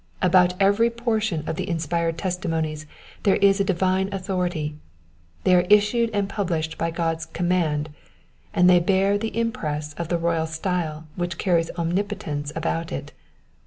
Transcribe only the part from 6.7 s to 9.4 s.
by God's command, and they bear the